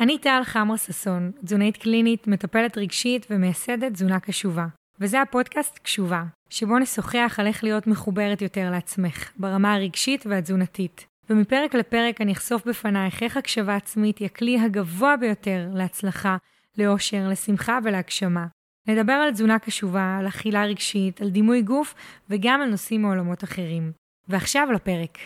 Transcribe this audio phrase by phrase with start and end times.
[0.00, 4.66] אני טל חמרה ששון, תזונאית קלינית, מטפלת רגשית ומייסדת תזונה קשובה.
[5.00, 11.06] וזה הפודקאסט קשובה, שבו נשוחח על איך להיות מחוברת יותר לעצמך, ברמה הרגשית והתזונתית.
[11.30, 16.36] ומפרק לפרק אני אחשוף בפנייך איך הקשבה עצמית היא הכלי הגבוה ביותר להצלחה,
[16.78, 18.46] לאושר, לשמחה ולהגשמה.
[18.88, 21.94] נדבר על תזונה קשובה, על אכילה רגשית, על דימוי גוף
[22.30, 23.92] וגם על נושאים מעולמות אחרים.
[24.28, 25.18] ועכשיו לפרק.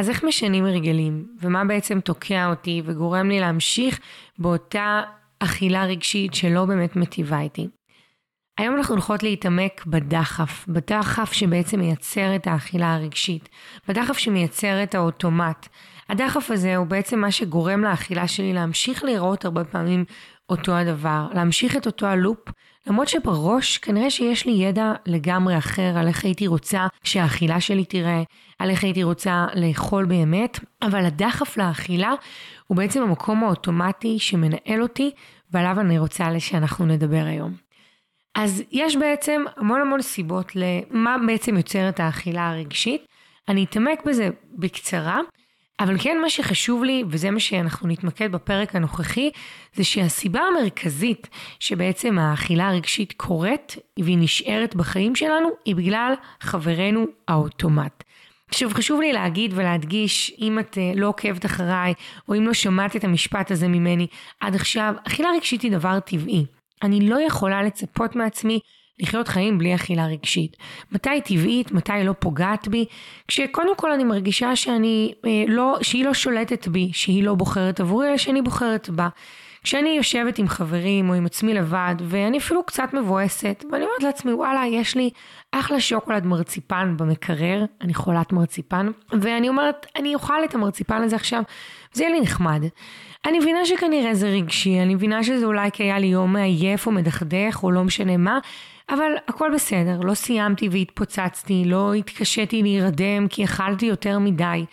[0.00, 4.00] אז איך משנים הרגלים, ומה בעצם תוקע אותי וגורם לי להמשיך
[4.38, 5.02] באותה
[5.38, 7.68] אכילה רגשית שלא באמת מטיבה איתי?
[8.58, 13.48] היום אנחנו הולכות להתעמק בדחף, בדחף שבעצם מייצר את האכילה הרגשית,
[13.88, 15.68] בדחף שמייצר את האוטומט.
[16.08, 20.04] הדחף הזה הוא בעצם מה שגורם לאכילה שלי להמשיך לראות הרבה פעמים
[20.48, 22.48] אותו הדבר, להמשיך את אותו הלופ,
[22.86, 28.22] למרות שבראש כנראה שיש לי ידע לגמרי אחר על איך הייתי רוצה שהאכילה שלי תראה,
[28.58, 32.12] על איך הייתי רוצה לאכול באמת, אבל הדחף לאכילה
[32.66, 35.10] הוא בעצם המקום האוטומטי שמנהל אותי
[35.50, 37.54] ועליו אני רוצה שאנחנו נדבר היום.
[38.34, 43.06] אז יש בעצם המון המון סיבות למה בעצם יוצר את האכילה הרגשית.
[43.48, 45.20] אני אתעמק בזה בקצרה,
[45.80, 49.30] אבל כן מה שחשוב לי, וזה מה שאנחנו נתמקד בפרק הנוכחי,
[49.74, 51.28] זה שהסיבה המרכזית
[51.60, 58.04] שבעצם האכילה הרגשית קורית והיא נשארת בחיים שלנו, היא בגלל חברנו האוטומט.
[58.48, 61.94] עכשיו חשוב לי להגיד ולהדגיש, אם את אה, לא עוקבת אחריי,
[62.28, 64.06] או אם לא שמעת את המשפט הזה ממני
[64.40, 66.46] עד עכשיו, אכילה רגשית היא דבר טבעי.
[66.82, 68.60] אני לא יכולה לצפות מעצמי
[69.00, 70.56] לחיות חיים בלי אכילה רגשית.
[70.92, 72.84] מתי היא טבעית, מתי היא לא פוגעת בי,
[73.28, 78.08] כשקודם כל אני מרגישה שאני אה, לא, שהיא לא שולטת בי, שהיא לא בוחרת עבורי,
[78.08, 79.08] אלא שאני בוחרת בה.
[79.64, 84.32] כשאני יושבת עם חברים או עם עצמי לבד, ואני אפילו קצת מבואסת, ואני אומרת לעצמי,
[84.32, 85.10] וואלה, יש לי
[85.52, 91.42] אחלה שוקולד מרציפן במקרר, אני חולת מרציפן, ואני אומרת, אני אוכל את המרציפן הזה עכשיו,
[91.92, 92.64] זה יהיה לי נחמד.
[93.26, 96.92] אני מבינה שכנראה זה רגשי, אני מבינה שזה אולי כי היה לי יום מעייף או
[96.92, 98.38] מדכדך או לא משנה מה,
[98.90, 104.64] אבל הכל בסדר, לא סיימתי והתפוצצתי, לא התקשיתי להירדם כי אכלתי יותר מדי.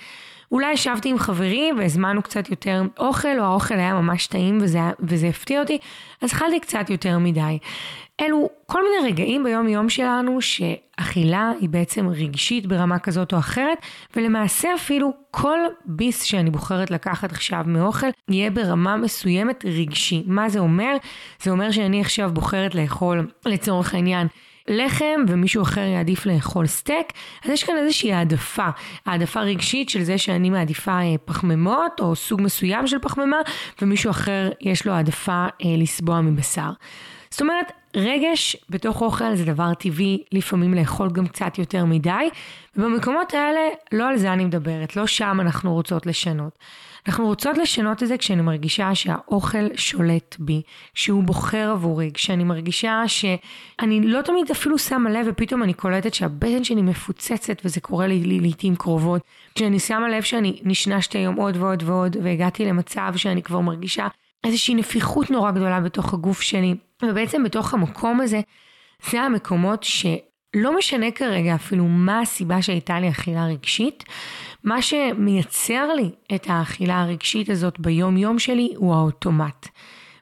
[0.52, 5.28] אולי ישבתי עם חברים והזמנו קצת יותר אוכל, או האוכל היה ממש טעים וזה, וזה
[5.28, 5.78] הפתיע אותי,
[6.22, 7.58] אז אכלתי קצת יותר מדי.
[8.22, 13.78] אלו כל מיני רגעים ביום יום שלנו שאכילה היא בעצם רגשית ברמה כזאת או אחרת,
[14.16, 20.24] ולמעשה אפילו כל ביס שאני בוחרת לקחת עכשיו מאוכל יהיה ברמה מסוימת רגשי.
[20.28, 20.96] מה זה אומר?
[21.42, 24.28] זה אומר שאני עכשיו בוחרת לאכול לצורך העניין
[24.68, 27.14] לחם ומישהו אחר יעדיף לאכול סטייק,
[27.46, 28.68] אז יש כאן איזושהי העדפה,
[29.06, 33.38] העדפה רגשית של זה שאני מעדיפה אה, פחמימות או סוג מסוים של פחמימה,
[33.82, 36.70] ומישהו אחר יש לו העדפה אה, לסבוע מבשר.
[37.30, 42.30] זאת אומרת, רגש בתוך אוכל זה דבר טבעי, לפעמים לאכול גם קצת יותר מדי,
[42.76, 43.60] ובמקומות האלה
[43.92, 46.60] לא על זה אני מדברת, לא שם אנחנו רוצות לשנות.
[47.08, 50.62] אנחנו רוצות לשנות את זה כשאני מרגישה שהאוכל שולט בי,
[50.94, 56.64] שהוא בוחר עבורי, כשאני מרגישה שאני לא תמיד אפילו שמה לב ופתאום אני קולטת שהבטן
[56.64, 59.22] שלי מפוצצת וזה קורה לי, לי לעיתים קרובות.
[59.56, 64.08] כשאני שמה לב שאני נשנשתי היום עוד ועוד ועוד והגעתי למצב שאני כבר מרגישה
[64.44, 68.42] איזושהי נפיחות נורא גדולה בתוך הגוף שלי, ובעצם בתוך המקום הזה,
[69.12, 74.04] זה המקומות שלא משנה כרגע אפילו מה הסיבה שהייתה לי אכילה רגשית,
[74.64, 79.68] מה שמייצר לי את האכילה הרגשית הזאת ביום יום שלי הוא האוטומט.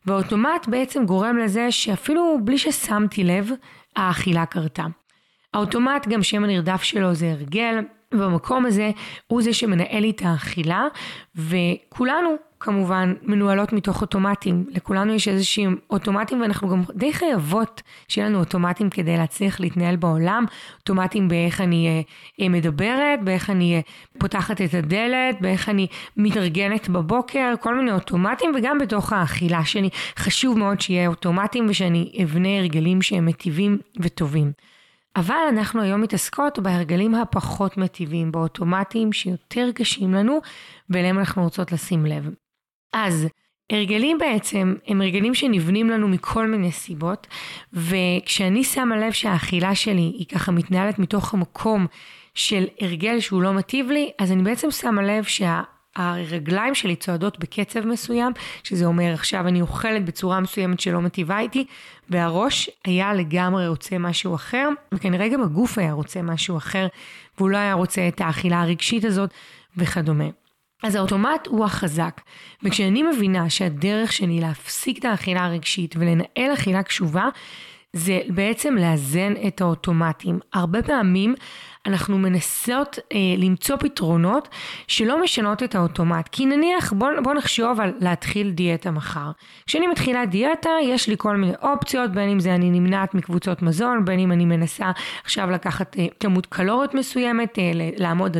[0.06, 3.50] והאוטומט בעצם גורם לזה שאפילו בלי ששמתי לב,
[3.96, 4.86] האכילה קרתה.
[5.54, 7.80] האוטומט, גם שם הנרדף שלו זה הרגל,
[8.14, 8.92] ובמקום הזה
[9.28, 10.88] הוא זה שמנהל לי את האכילה,
[11.36, 12.30] וכולנו
[12.66, 14.66] כמובן מנוהלות מתוך אוטומטים.
[14.70, 20.46] לכולנו יש איזשהם אוטומטים ואנחנו גם די חייבות שיהיה לנו אוטומטים כדי להצליח להתנהל בעולם.
[20.80, 22.02] אוטומטים באיך אני אה,
[22.42, 23.82] אה, מדברת, באיך אני אה,
[24.20, 25.88] פותחת את הדלת, באיך אני
[26.18, 29.90] מתארגנת בבוקר, כל מיני אוטומטים וגם בתוך האכילה שלי.
[30.18, 34.52] חשוב מאוד שיהיה אוטומטים ושאני אבנה הרגלים שהם מטיבים וטובים.
[35.16, 40.40] אבל אנחנו היום מתעסקות בהרגלים הפחות מטיבים, באוטומטים שיותר קשים לנו,
[40.90, 42.30] ואליהם אנחנו רוצות לשים לב.
[42.98, 43.28] אז
[43.72, 47.28] הרגלים בעצם הם הרגלים שנבנים לנו מכל מיני סיבות,
[47.74, 51.88] וכשאני שמה לב שהאכילה שלי היא ככה מתנהלת מתוך המקום
[52.36, 55.62] של הרגל שהוא לא מטיב לי, אז אני בעצם שמה לב שה...
[55.96, 58.32] הרגליים שלי צועדות בקצב מסוים,
[58.64, 61.66] שזה אומר עכשיו אני אוכלת בצורה מסוימת שלא מטיבה איתי,
[62.10, 66.88] והראש היה לגמרי רוצה משהו אחר, וכנראה גם הגוף היה רוצה משהו אחר,
[67.38, 69.30] והוא לא היה רוצה את האכילה הרגשית הזאת
[69.78, 70.45] וכדומה.
[70.86, 72.22] אז האוטומט הוא החזק,
[72.64, 77.30] וכשאני מבינה שהדרך שלי להפסיק את האכילה הרגשית ולנהל אכילה קשובה,
[77.94, 80.40] זה בעצם לאזן את האוטומטים.
[80.54, 81.36] הרבה פעמים
[81.86, 84.50] אנחנו מנסות אה, למצוא פתרונות
[84.88, 86.30] שלא משנות את האוטומט.
[86.32, 89.32] כי נניח, בוא, בוא נחשוב על להתחיל דיאטה מחר.
[89.66, 94.06] כשאני מתחילה דיאטה, יש לי כל מיני אופציות, בין אם זה אני נמנעת מקבוצות מזון,
[94.06, 94.92] בין אם אני מנסה
[95.24, 98.38] עכשיו לקחת אה, כמות קלוריות מסוימת, אה, לעמוד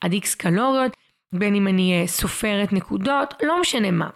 [0.00, 0.92] עד איקס קלוריות,
[1.32, 4.08] בין אם אני אה, סופרת נקודות, לא משנה מה.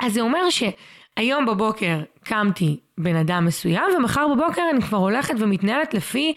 [0.00, 5.94] אז זה אומר שהיום בבוקר קמתי בן אדם מסוים, ומחר בבוקר אני כבר הולכת ומתנהלת
[5.94, 6.34] לפי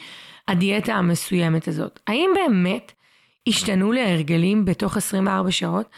[0.47, 1.99] הדיאטה המסוימת הזאת.
[2.07, 2.91] האם באמת
[3.47, 5.89] השתנו לי ההרגלים בתוך 24 שעות?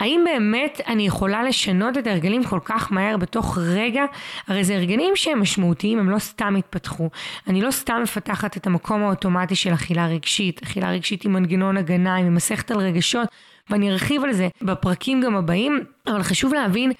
[0.00, 4.04] האם באמת אני יכולה לשנות את ההרגלים כל כך מהר בתוך רגע?
[4.46, 7.10] הרי זה הרגלים שהם משמעותיים, הם לא סתם התפתחו.
[7.46, 10.62] אני לא סתם מפתחת את המקום האוטומטי של אכילה רגשית.
[10.62, 13.28] אכילה רגשית עם מנגנון הגנה, עם מסכת על רגשות,
[13.70, 16.92] ואני ארחיב על זה בפרקים גם הבאים, אבל חשוב להבין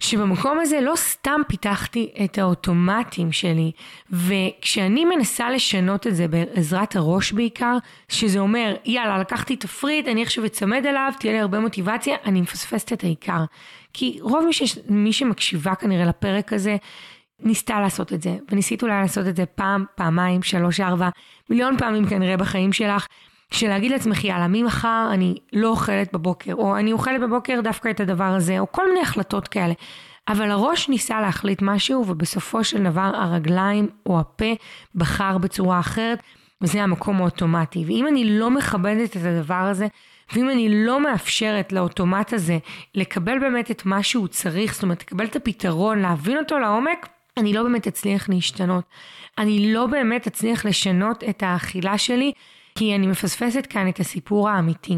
[0.00, 3.72] שבמקום הזה לא סתם פיתחתי את האוטומטים שלי,
[4.10, 7.76] וכשאני מנסה לשנות את זה בעזרת הראש בעיקר,
[8.08, 12.92] שזה אומר, יאללה, לקחתי תפריט, אני עכשיו אצמד אליו, תהיה לי הרבה מוטיבציה, אני מפספסת
[12.92, 13.44] את העיקר.
[13.92, 14.78] כי רוב מי, ש...
[14.88, 16.76] מי שמקשיבה כנראה לפרק הזה,
[17.40, 21.08] ניסתה לעשות את זה, וניסית אולי לעשות את זה פעם, פעמיים, שלוש, ארבע,
[21.50, 23.06] מיליון פעמים כנראה בחיים שלך,
[23.50, 28.24] שלהגיד לעצמך, יאללה, ממחר אני לא אוכלת בבוקר, או אני אוכלת בבוקר דווקא את הדבר
[28.24, 29.74] הזה, או כל מיני החלטות כאלה.
[30.28, 34.54] אבל הראש ניסה להחליט משהו, ובסופו של דבר הרגליים או הפה
[34.94, 36.22] בחר בצורה אחרת,
[36.60, 37.84] וזה המקום האוטומטי.
[37.86, 39.86] ואם אני לא מכבדת את הדבר הזה,
[40.32, 42.58] ואם אני לא מאפשרת לאוטומט הזה
[42.94, 47.52] לקבל באמת את מה שהוא צריך, זאת אומרת, לקבל את הפתרון, להבין אותו לעומק, אני
[47.52, 48.84] לא באמת אצליח להשתנות.
[49.38, 52.32] אני לא באמת אצליח לשנות את האכילה שלי
[52.76, 54.96] כי אני מפספסת כאן את הסיפור האמיתי.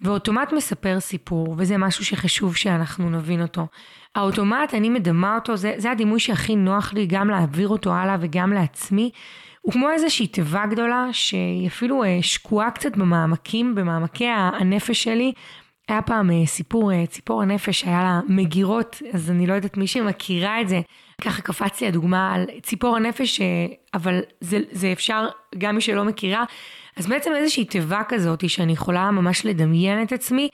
[0.00, 3.66] ואוטומט מספר סיפור, וזה משהו שחשוב שאנחנו נבין אותו.
[4.14, 8.52] האוטומט, אני מדמה אותו, זה, זה הדימוי שהכי נוח לי גם להעביר אותו הלאה וגם
[8.52, 9.10] לעצמי.
[9.60, 15.32] הוא כמו איזושהי תיבה גדולה שהיא אפילו אה, שקועה קצת במעמקים, במעמקי הנפש שלי.
[15.88, 19.86] היה פעם אה, סיפור, אה, ציפור הנפש, היה לה מגירות, אז אני לא יודעת מי
[19.86, 20.80] שמכירה את זה,
[21.20, 23.40] ככה קפץ לי הדוגמה על ציפור הנפש,
[23.94, 25.26] אבל זה, זה אפשר,
[25.58, 26.44] גם מי שלא מכירה,
[26.96, 30.48] אז בעצם איזושהי תיבה כזאת שאני יכולה ממש לדמיין את עצמי,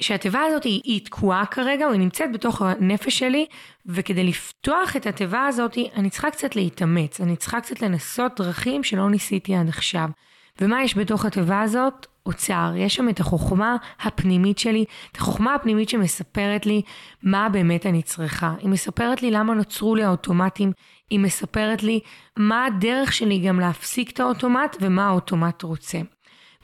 [0.00, 3.46] שהתיבה הזאת היא, היא תקועה כרגע, או היא נמצאת בתוך הנפש שלי,
[3.86, 9.10] וכדי לפתוח את התיבה הזאת, אני צריכה קצת להתאמץ, אני צריכה קצת לנסות דרכים שלא
[9.10, 10.08] ניסיתי עד עכשיו.
[10.60, 12.06] ומה יש בתוך התיבה הזאת?
[12.26, 12.72] אוצר.
[12.76, 16.82] יש שם את החוכמה הפנימית שלי, את החוכמה הפנימית שמספרת לי
[17.22, 18.54] מה באמת אני צריכה.
[18.58, 20.72] היא מספרת לי למה נוצרו לי האוטומטים,
[21.10, 22.00] היא מספרת לי
[22.36, 25.98] מה הדרך שלי גם להפסיק את האוטומט ומה האוטומט רוצה.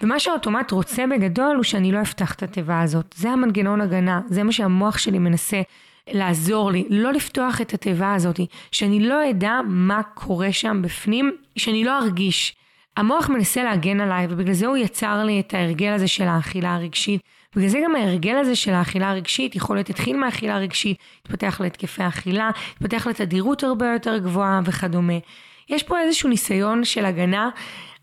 [0.03, 3.15] ומה שהאוטומט רוצה בגדול הוא שאני לא אפתח את התיבה הזאת.
[3.19, 5.63] זה המנגנון הגנה, זה מה שהמוח שלי מנסה
[6.13, 8.41] לעזור לי, לא לפתוח את התיבה הזאת,
[8.73, 12.57] שאני לא אדע מה קורה שם בפנים, שאני לא ארגיש.
[12.97, 17.21] המוח מנסה להגן עליי, ובגלל זה הוא יצר לי את ההרגל הזה של האכילה הרגשית.
[17.57, 22.09] בגלל זה גם ההרגל הזה של האכילה הרגשית יכול להיות התחיל מהאכילה הרגשית, התפתח להתקפי
[22.09, 25.19] אכילה, התפתח לתדירות הרבה יותר גבוהה וכדומה.
[25.69, 27.51] יש פה איזשהו ניסיון של הגנה,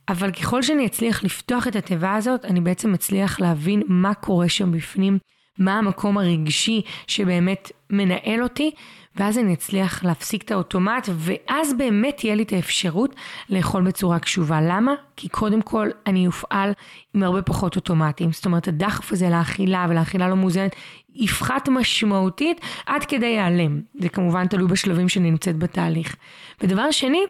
[0.10, 4.72] אבל ככל שאני אצליח לפתוח את התיבה הזאת, אני בעצם אצליח להבין מה קורה שם
[4.72, 5.18] בפנים,
[5.60, 8.72] מה המקום הרגשי שבאמת מנהל אותי,
[9.16, 13.16] ואז אני אצליח להפסיק את האוטומט, ואז באמת תהיה לי את האפשרות
[13.50, 14.62] לאכול בצורה קשובה.
[14.62, 14.94] למה?
[15.16, 16.74] כי קודם כל אני אופעל
[17.14, 18.32] עם הרבה פחות אוטומטים.
[18.32, 20.76] זאת אומרת, הדחף הזה לאכילה ולאכילה לא מאוזנת
[21.16, 23.82] יפחת משמעותית עד כדי ייעלם.
[24.00, 26.16] זה כמובן תלוי בשלבים שאני נמצאת בתהליך.
[26.62, 27.24] ודבר שני,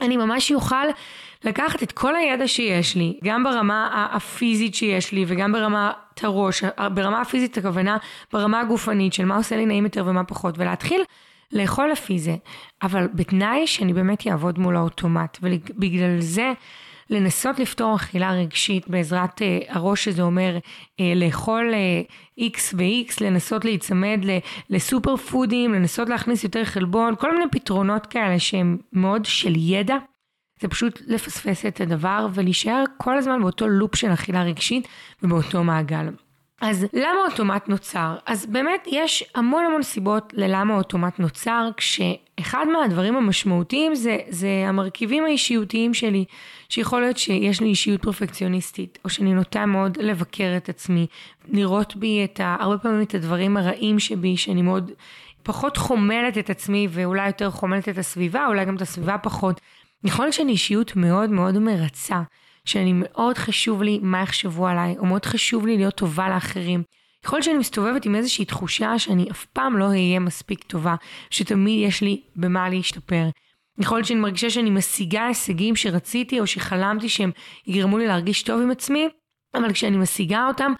[0.00, 0.86] אני ממש אוכל
[1.44, 6.64] לקחת את כל הידע שיש לי, גם ברמה הפיזית שיש לי וגם ברמת הראש,
[6.94, 7.96] ברמה הפיזית הכוונה
[8.32, 11.02] ברמה הגופנית של מה עושה לי נעים יותר ומה פחות, ולהתחיל
[11.52, 12.36] לאכול לפי זה,
[12.82, 16.52] אבל בתנאי שאני באמת אעבוד מול האוטומט, ובגלל זה
[17.10, 20.58] לנסות לפתור אכילה רגשית בעזרת אה, הראש שזה אומר
[21.00, 22.02] אה, לאכול אה,
[22.46, 24.20] X ו-X, לנסות להיצמד
[24.70, 29.96] לסופר פודים, לנסות להכניס יותר חלבון, כל מיני פתרונות כאלה שהם מאוד של ידע.
[30.60, 34.88] זה פשוט לפספס את הדבר ולהישאר כל הזמן באותו לופ של אכילה רגשית
[35.22, 36.08] ובאותו מעגל.
[36.60, 38.16] אז למה אוטומט נוצר?
[38.26, 45.24] אז באמת יש המון המון סיבות ללמה אוטומט נוצר, כשאחד מהדברים המשמעותיים זה, זה המרכיבים
[45.24, 46.24] האישיותיים שלי,
[46.68, 51.06] שיכול להיות שיש לי אישיות פרפקציוניסטית, או שאני נוטה מאוד לבקר את עצמי,
[51.48, 54.90] לראות בי את ה, הרבה פעמים את הדברים הרעים שבי, שאני מאוד
[55.42, 59.60] פחות חומלת את עצמי ואולי יותר חומלת את הסביבה, אולי גם את הסביבה פחות.
[60.04, 62.22] יכול להיות שאני אישיות מאוד מאוד מרצה.
[62.66, 66.82] שאני מאוד חשוב לי מה יחשבו עליי, או מאוד חשוב לי להיות טובה לאחרים.
[67.32, 70.94] להיות שאני מסתובבת עם איזושהי תחושה שאני אף פעם לא אהיה מספיק טובה,
[71.30, 73.28] שתמיד יש לי במה להשתפר.
[73.78, 77.30] יכול להיות שאני מרגישה שאני משיגה הישגים שרציתי או שחלמתי שהם
[77.66, 79.08] יגרמו לי להרגיש טוב עם עצמי,
[79.54, 80.72] אבל כשאני משיגה אותם,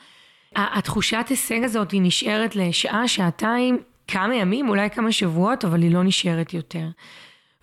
[0.56, 3.78] התחושת הישג הזאת היא נשארת לשעה, שעתיים,
[4.08, 6.86] כמה ימים, אולי כמה שבועות, אבל היא לא נשארת יותר.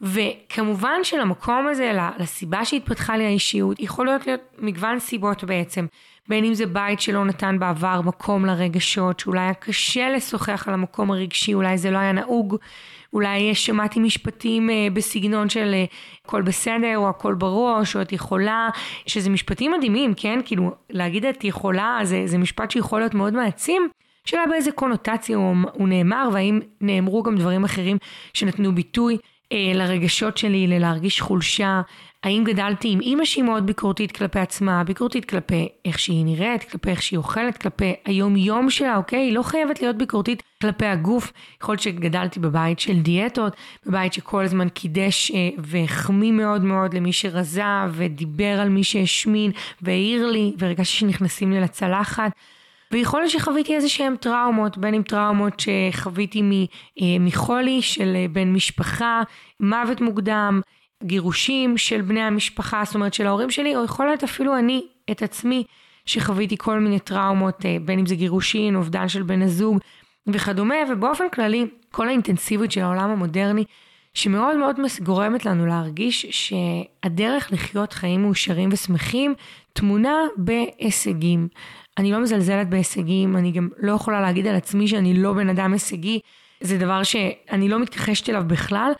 [0.04, 4.22] וכמובן שלמקום הזה, לסיבה שהתפתחה לי האישיות, יכול להיות
[4.60, 5.86] מגוון סיבות בעצם.
[6.28, 11.12] בין אם זה בית שלא נתן בעבר מקום לרגשות, שאולי היה קשה לשוחח על המקום
[11.12, 12.56] הרגשי, אולי זה לא היה נהוג,
[13.14, 15.86] אולי שמעתי משפטים אה, בסגנון של אה,
[16.26, 18.70] הכל בסדר, או הכל בראש, או את יכולה,
[19.08, 20.40] שזה משפטים מדהימים, כן?
[20.46, 23.90] כאילו, להגיד את יכולה, זה, זה משפט שיכול להיות מאוד מעצים.
[24.26, 27.98] שאלה באיזה קונוטציה הוא, הוא נאמר, והאם נאמרו גם דברים אחרים
[28.34, 29.18] שנתנו ביטוי
[29.74, 31.82] לרגשות שלי, ללהרגיש חולשה,
[32.24, 36.90] האם גדלתי עם אימא שהיא מאוד ביקורתית כלפי עצמה, ביקורתית כלפי איך שהיא נראית, כלפי
[36.90, 39.20] איך שהיא אוכלת, כלפי היום יום שלה, אוקיי?
[39.20, 41.34] היא לא חייבת להיות ביקורתית כלפי הגוף.
[41.62, 43.56] יכול להיות שגדלתי בבית של דיאטות,
[43.86, 50.28] בבית שכל הזמן קידש אה, והחמיא מאוד מאוד למי שרזה, ודיבר על מי שהשמין, והעיר
[50.28, 52.32] לי, והרגשתי שנכנסים לי לצלחת.
[52.94, 56.42] ויכול להיות שחוויתי איזה שהם טראומות, בין אם טראומות שחוויתי
[57.02, 59.22] אה, מחולי של אה, בן משפחה,
[59.60, 60.62] מוות מוקדם,
[61.04, 64.82] גירושים של בני המשפחה, זאת אומרת של ההורים שלי, או יכול להיות אפילו אני
[65.12, 65.64] את עצמי,
[66.06, 69.78] שחוויתי כל מיני טראומות, אה, בין אם זה גירושין, אובדן של בן הזוג
[70.28, 73.64] וכדומה, ובאופן כללי, כל האינטנסיביות של העולם המודרני,
[74.14, 79.34] שמאוד מאוד גורמת לנו להרגיש שהדרך לחיות חיים מאושרים ושמחים
[79.74, 81.48] טמונה בהישגים.
[81.98, 85.74] אני לא מזלזלת בהישגים, אני גם לא יכולה להגיד על עצמי שאני לא בן אדם
[85.74, 86.20] הישגי,
[86.62, 88.92] זה דבר שאני לא מתכחשת אליו בכלל,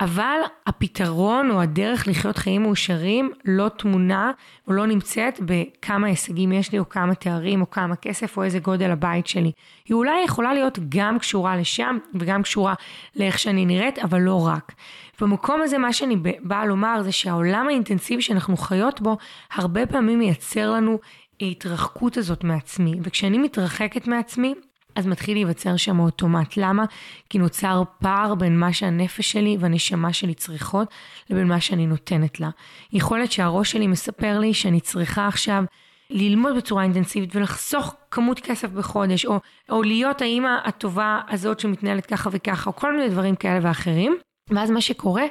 [0.00, 4.30] אבל הפתרון או הדרך לחיות חיים מאושרים לא תמונה
[4.68, 8.58] או לא נמצאת בכמה הישגים יש לי או כמה תארים או כמה כסף או איזה
[8.58, 9.52] גודל הבית שלי.
[9.84, 12.74] היא אולי יכולה להיות גם קשורה לשם וגם קשורה
[13.16, 14.72] לאיך שאני נראית, אבל לא רק.
[15.20, 19.16] במקום הזה מה שאני באה לומר זה שהעולם האינטנסיבי שאנחנו חיות בו
[19.52, 20.98] הרבה פעמים מייצר לנו
[21.40, 24.54] ההתרחקות הזאת מעצמי, וכשאני מתרחקת מעצמי,
[24.96, 26.56] אז מתחיל להיווצר שם אוטומט.
[26.56, 26.84] למה?
[27.30, 30.88] כי נוצר פער בין מה שהנפש שלי והנשמה שלי צריכות
[31.30, 32.50] לבין מה שאני נותנת לה.
[32.92, 35.64] יכול להיות שהראש שלי מספר לי שאני צריכה עכשיו
[36.10, 39.40] ללמוד בצורה אינטנסיבית ולחסוך כמות כסף בחודש, או,
[39.70, 44.16] או להיות האימא הטובה הזאת שמתנהלת ככה וככה, או כל מיני דברים כאלה ואחרים.
[44.50, 45.24] ואז מה שקורה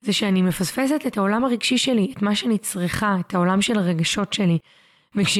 [0.00, 4.32] זה שאני מפספסת את העולם הרגשי שלי, את מה שאני צריכה, את העולם של הרגשות
[4.32, 4.58] שלי.
[5.18, 5.38] וכש...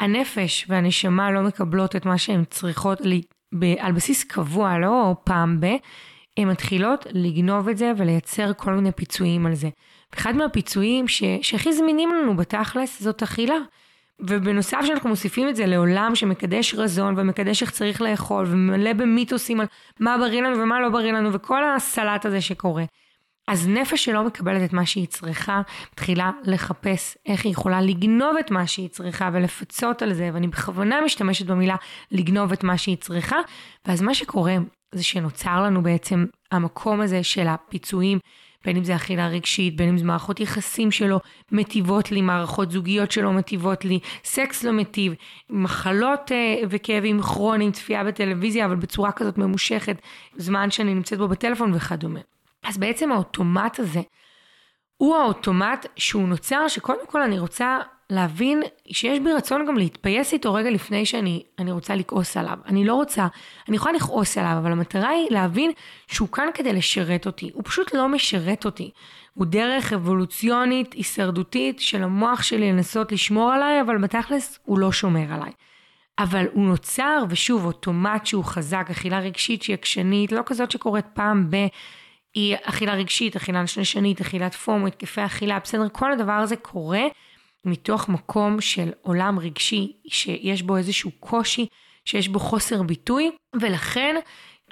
[0.00, 3.22] הנפש והנשמה לא מקבלות את מה שהן צריכות לי,
[3.58, 5.66] ב, על בסיס קבוע, לא פעם ב,
[6.36, 9.68] הן מתחילות לגנוב את זה ולייצר כל מיני פיצויים על זה.
[10.14, 13.56] אחד מהפיצויים ש, שהכי זמינים לנו בתכלס זאת אכילה.
[14.20, 19.66] ובנוסף שאנחנו מוסיפים את זה לעולם שמקדש רזון ומקדש איך צריך לאכול ומלא במיתוסים על
[20.00, 22.84] מה בריא לנו ומה לא בריא לנו וכל הסלט הזה שקורה.
[23.48, 28.50] אז נפש שלא מקבלת את מה שהיא צריכה, מתחילה לחפש איך היא יכולה לגנוב את
[28.50, 31.76] מה שהיא צריכה ולפצות על זה, ואני בכוונה משתמשת במילה
[32.10, 33.36] לגנוב את מה שהיא צריכה,
[33.86, 34.56] ואז מה שקורה
[34.92, 38.18] זה שנוצר לנו בעצם המקום הזה של הפיצויים,
[38.64, 41.20] בין אם זה אכילה רגשית, בין אם זה מערכות יחסים שלו
[41.52, 45.14] מטיבות לי, מערכות זוגיות שלו מטיבות לי, סקס לא מטיב,
[45.50, 49.96] מחלות אה, וכאבים כרוניים, צפייה בטלוויזיה, אבל בצורה כזאת ממושכת,
[50.36, 52.20] זמן שאני נמצאת בו בטלפון וכדומה.
[52.64, 54.00] אז בעצם האוטומט הזה
[54.96, 57.78] הוא האוטומט שהוא נוצר, שקודם כל אני רוצה
[58.10, 62.58] להבין שיש בי רצון גם להתפייס איתו רגע לפני שאני רוצה לכעוס עליו.
[62.66, 63.26] אני לא רוצה,
[63.68, 65.70] אני יכולה לכעוס עליו, אבל המטרה היא להבין
[66.06, 67.50] שהוא כאן כדי לשרת אותי.
[67.54, 68.90] הוא פשוט לא משרת אותי.
[69.34, 75.32] הוא דרך אבולוציונית, הישרדותית של המוח שלי לנסות לשמור עליי, אבל בתכלס הוא לא שומר
[75.32, 75.52] עליי.
[76.18, 81.50] אבל הוא נוצר, ושוב, אוטומט שהוא חזק, אכילה רגשית שהיא עקשנית, לא כזאת שקורית פעם
[81.50, 81.56] ב...
[82.34, 87.02] היא אכילה רגשית, אכילה שנשנית, אכילת פומו, התקפי אכילה, בסדר, כל הדבר הזה קורה
[87.64, 91.66] מתוך מקום של עולם רגשי שיש בו איזשהו קושי,
[92.04, 94.16] שיש בו חוסר ביטוי, ולכן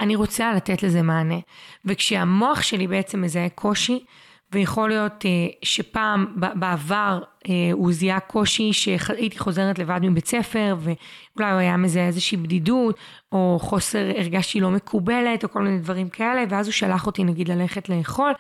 [0.00, 1.38] אני רוצה לתת לזה מענה.
[1.84, 4.04] וכשהמוח שלי בעצם מזהה קושי,
[4.52, 5.30] ויכול להיות אה,
[5.62, 12.06] שפעם בעבר אה, הוא זיהה קושי שהייתי חוזרת לבד מבית ספר ואולי הוא היה מזהה
[12.06, 12.98] איזושהי בדידות
[13.32, 17.48] או חוסר הרגשתי לא מקובלת או כל מיני דברים כאלה ואז הוא שלח אותי נגיד
[17.48, 18.32] ללכת לאכול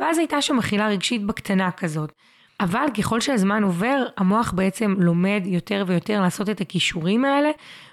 [0.00, 2.12] ואז הייתה שם אכילה רגשית בקטנה כזאת.
[2.60, 7.50] אבל ככל שהזמן עובר המוח בעצם לומד יותר ויותר לעשות את הכישורים האלה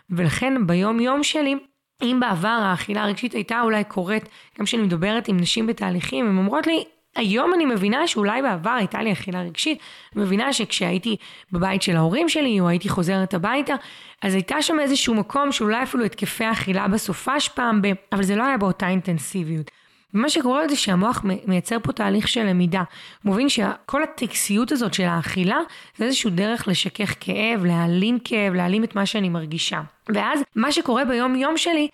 [0.10, 1.56] ולכן ביום יום שלי
[2.02, 6.68] אם בעבר האכילה הרגשית הייתה אולי קורית, גם כשאני מדברת עם נשים בתהליכים, הן אומרות
[6.68, 6.84] לי,
[7.16, 9.80] היום אני מבינה שאולי בעבר הייתה לי אכילה רגשית,
[10.16, 11.16] מבינה שכשהייתי
[11.52, 13.76] בבית של ההורים שלי או הייתי חוזרת הביתה,
[14.22, 17.88] אז הייתה שם איזשהו מקום שאולי אפילו התקפי אכילה בסופש פעם ב...
[18.12, 19.72] אבל זה לא היה באותה אינטנסיביות.
[20.14, 22.84] ומה שקורה זה שהמוח מייצר פה תהליך של למידה.
[23.24, 25.58] הוא מבין שכל הטקסיות הזאת של האכילה
[25.98, 29.82] זה איזשהו דרך לשכך כאב, להעלים כאב, להעלים את מה שאני מרגישה.
[30.10, 31.88] ואז מה שקורה ביום יום שלי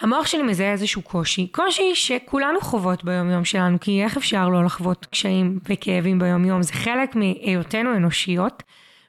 [0.00, 4.64] המוח שלי מזהה איזשהו קושי, קושי שכולנו חוות ביום יום שלנו, כי איך אפשר לא
[4.64, 8.62] לחוות קשיים וכאבים ביום יום, זה חלק מהיותנו אנושיות.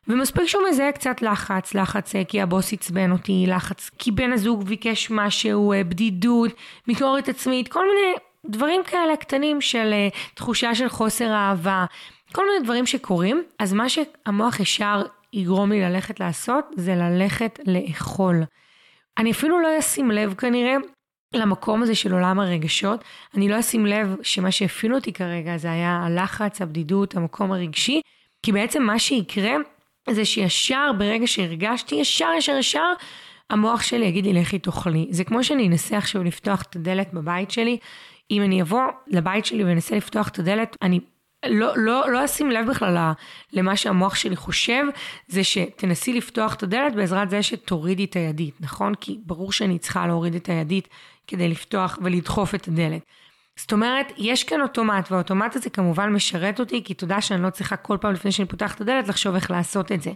[0.07, 4.63] ומספיק שהוא מזהה קצת לחץ, לחץ אה, כי הבוס עצבן אותי, לחץ כי בן הזוג
[4.63, 6.51] ביקש משהו, אה, בדידות,
[6.87, 8.15] ביקורת עצמית, כל מיני
[8.45, 11.85] דברים כאלה קטנים של אה, תחושה של חוסר אהבה,
[12.33, 15.03] כל מיני דברים שקורים, אז מה שהמוח ישר
[15.33, 18.43] יגרום לי ללכת לעשות, זה ללכת לאכול.
[19.19, 20.75] אני אפילו לא אשים לב כנראה
[21.33, 23.03] למקום הזה של עולם הרגשות.
[23.35, 28.01] אני לא אשים לב שמה שהפעיל אותי כרגע זה היה הלחץ, הבדידות, המקום הרגשי,
[28.43, 29.55] כי בעצם מה שיקרה
[30.09, 32.93] זה שישר ברגע שהרגשתי, ישר ישר ישר,
[33.49, 35.07] המוח שלי יגיד לי לכי תאכלי.
[35.09, 37.77] זה כמו שאני אנסה עכשיו לפתוח את הדלת בבית שלי.
[38.31, 40.99] אם אני אבוא לבית שלי ואנסה לפתוח את הדלת, אני
[41.45, 43.11] לא, לא, לא אשים לב בכלל
[43.53, 44.83] למה שהמוח שלי חושב,
[45.27, 48.95] זה שתנסי לפתוח את הדלת בעזרת זה שתורידי את הידית, נכון?
[48.95, 50.87] כי ברור שאני צריכה להוריד את הידית
[51.27, 53.01] כדי לפתוח ולדחוף את הדלת.
[53.59, 57.75] זאת אומרת, יש כאן אוטומט, והאוטומט הזה כמובן משרת אותי, כי תודה שאני לא צריכה
[57.75, 60.11] כל פעם לפני שאני פותחת את הדלת לחשוב איך לעשות את זה.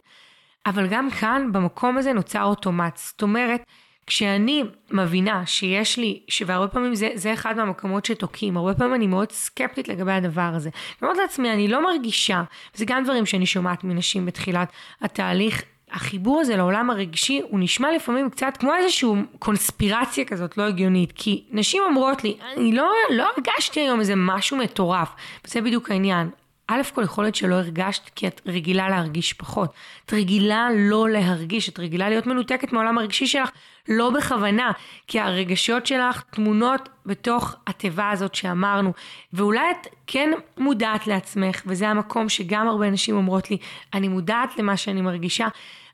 [0.66, 2.98] אבל גם כאן, במקום הזה נוצר אוטומט.
[2.98, 3.62] זאת אומרת,
[4.08, 9.32] כשאני מבינה שיש לי, והרבה פעמים זה, זה אחד מהמקומות שתוקעים, הרבה פעמים אני מאוד
[9.32, 10.70] סקפטית לגבי הדבר הזה.
[10.70, 12.44] אני אומרת לעצמי, אני לא מרגישה,
[12.76, 18.30] וזה גם דברים שאני שומעת מנשים בתחילת התהליך, החיבור הזה לעולם הרגשי הוא נשמע לפעמים
[18.30, 21.14] קצת כמו איזושהי קונספירציה כזאת לא הגיונית.
[21.16, 25.10] כי נשים אומרות לי אני לא, לא הרגשתי היום איזה משהו מטורף.
[25.46, 26.30] וזה בדיוק העניין
[26.68, 29.74] א' כל יכול להיות שלא הרגשת כי את רגילה להרגיש פחות.
[30.06, 33.50] את רגילה לא להרגיש, את רגילה להיות מנותקת מהעולם הרגשי שלך,
[33.88, 34.72] לא בכוונה,
[35.08, 38.94] כי הרגשות שלך תמונות בתוך התיבה הזאת שאמרנו,
[39.34, 43.58] ואולי את כן מודעת לעצמך, וזה המקום שגם הרבה נשים אומרות לי,
[43.94, 45.48] אני מודעת למה שאני מרגישה,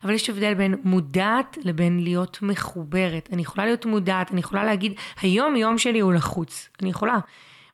[0.04, 3.30] אבל יש הבדל בין מודעת לבין להיות מחוברת.
[3.34, 7.18] אני יכולה להיות מודעת, אני יכולה להגיד, היום יום שלי הוא לחוץ, אני יכולה.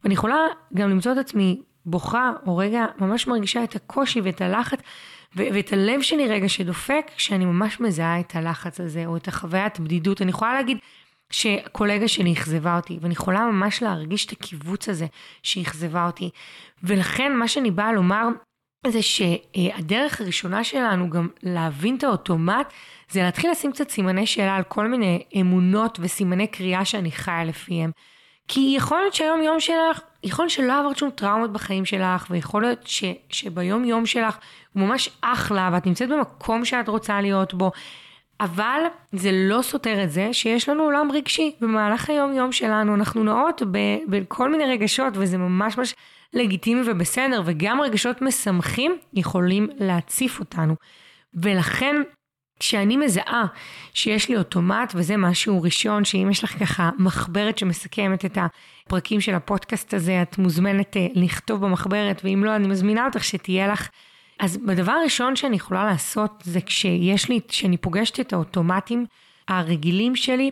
[0.03, 0.37] ואני יכולה
[0.73, 4.79] גם למצוא את עצמי בוכה, או רגע ממש מרגישה את הקושי ואת הלחץ,
[5.35, 9.79] ו- ואת הלב שלי רגע שדופק, כשאני ממש מזהה את הלחץ הזה, או את החוויית
[9.79, 10.21] בדידות.
[10.21, 10.77] אני יכולה להגיד
[11.31, 15.05] שקולגה שלי אכזבה אותי, ואני יכולה ממש להרגיש את הקיבוץ הזה
[15.43, 16.29] שהיא אכזבה אותי.
[16.83, 18.27] ולכן מה שאני באה לומר,
[18.87, 22.73] זה שהדרך הראשונה שלנו גם להבין את האוטומט,
[23.09, 27.91] זה להתחיל לשים קצת סימני שאלה על כל מיני אמונות וסימני קריאה שאני חיה לפיהם.
[28.47, 32.61] כי יכול להיות שהיום יום שלך, יכול להיות שלא עברת שום טראומות בחיים שלך, ויכול
[32.61, 34.37] להיות ש, שביום יום שלך
[34.73, 37.71] הוא ממש אחלה, ואת נמצאת במקום שאת רוצה להיות בו,
[38.39, 38.81] אבל
[39.11, 41.55] זה לא סותר את זה שיש לנו עולם רגשי.
[41.61, 43.61] במהלך היום יום שלנו אנחנו נעות
[44.07, 45.95] בכל מיני רגשות, וזה ממש ממש
[46.33, 50.75] לגיטימי ובסדר, וגם רגשות משמחים יכולים להציף אותנו.
[51.33, 51.95] ולכן
[52.59, 53.45] כשאני מזהה
[53.93, 59.35] שיש לי אוטומט, וזה משהו ראשון, שאם יש לך ככה מחברת שמסכמת את הפרקים של
[59.35, 63.89] הפודקאסט הזה, את מוזמנת אה, לכתוב במחברת, ואם לא, אני מזמינה אותך שתהיה לך.
[64.39, 69.05] אז בדבר הראשון שאני יכולה לעשות, זה כשיש לי, כשאני פוגשת את האוטומטים
[69.47, 70.51] הרגילים שלי,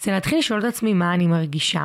[0.00, 1.84] זה להתחיל לשאול את עצמי מה אני מרגישה.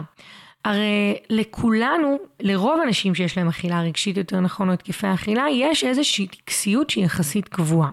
[0.65, 6.27] הרי לכולנו, לרוב האנשים שיש להם אכילה רגשית יותר נכון, או התקפי אכילה, יש איזושהי
[6.27, 7.89] טקסיות שהיא יחסית קבועה.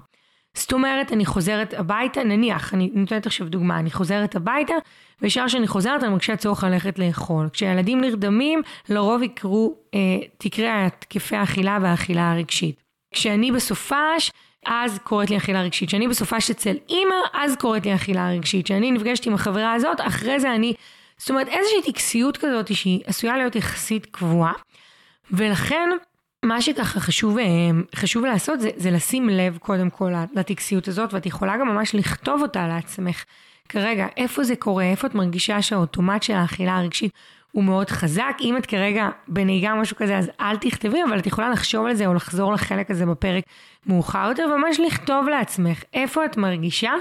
[0.57, 4.75] זאת אומרת, אני חוזרת הביתה, נניח, אני נותנת עכשיו דוגמה, אני חוזרת הביתה,
[5.23, 7.49] וישר כשאני חוזרת אני מרגישה צורך ללכת לאכול.
[7.53, 9.99] כשהילדים נרדמים, לרוב יקרו, אה,
[10.39, 12.83] תקרה התקפי האכילה והאכילה הרגשית.
[13.15, 14.33] כשאני בסופש,
[14.67, 15.89] אז קורית לי אכילה רגשית.
[15.89, 18.65] כשאני בסופש אצל אימא, אז קורית לי אכילה רגשית.
[18.65, 20.75] כשאני נפגשת עם החברה הזאת, אחרי זה אני...
[21.19, 24.53] זאת אומרת, איזושהי טקסיות כזאת שהיא עשויה להיות יחסית קבועה.
[25.31, 25.91] ולכן,
[26.45, 27.45] מה שככה חשוב, אה,
[27.95, 32.43] חשוב לעשות זה, זה לשים לב קודם כל לטקסיות הזאת, ואת יכולה גם ממש לכתוב
[32.43, 33.25] אותה לעצמך.
[33.69, 37.13] כרגע, איפה זה קורה, איפה את מרגישה שהאוטומט של האכילה הרגשית
[37.53, 38.37] הוא מאוד חזק.
[38.41, 41.95] אם את כרגע בנהיגה או משהו כזה, אז אל תכתבי, אבל את יכולה לחשוב על
[41.95, 43.45] זה או לחזור לחלק הזה בפרק
[43.87, 46.93] מאוחר יותר, וממש לכתוב לעצמך איפה את מרגישה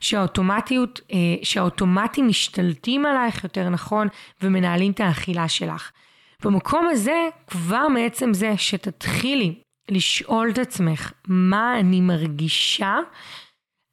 [0.00, 4.08] שהאוטומטיות, אה, שהאוטומטים משתלטים עלייך יותר נכון
[4.42, 5.90] ומנהלים את האכילה שלך.
[6.44, 9.54] במקום הזה, כבר מעצם זה שתתחילי
[9.90, 12.96] לשאול את עצמך מה אני מרגישה,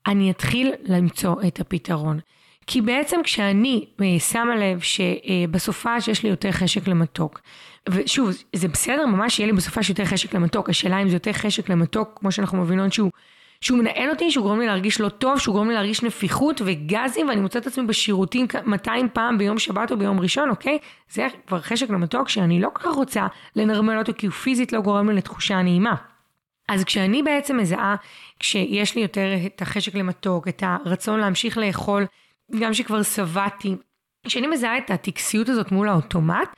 [0.07, 2.19] אני אתחיל למצוא את הפתרון.
[2.67, 7.41] כי בעצם כשאני אה, שמה לב שבסופה שיש לי יותר חשק למתוק,
[7.89, 11.69] ושוב, זה בסדר ממש שיהיה לי בסופה שיותר חשק למתוק, השאלה אם זה יותר חשק
[11.69, 13.11] למתוק, כמו שאנחנו מבינות שהוא,
[13.65, 17.27] שהוא מנהל אותי, שהוא גורם לי להרגיש לא טוב, שהוא גורם לי להרגיש נפיחות וגזים,
[17.29, 20.77] ואני מוצאת את עצמי בשירותים 200 פעם ביום שבת או ביום ראשון, אוקיי?
[21.09, 24.81] זה כבר חשק למתוק שאני לא כל כך רוצה לנרמל אותו, כי הוא פיזית לא
[24.81, 25.95] גורם לי לתחושה נעימה.
[26.69, 27.95] אז כשאני בעצם מזהה,
[28.39, 32.05] כשיש לי יותר את החשק למתוק, את הרצון להמשיך לאכול,
[32.59, 33.75] גם שכבר שבעתי,
[34.25, 36.49] כשאני מזהה את הטקסיות הזאת מול האוטומט,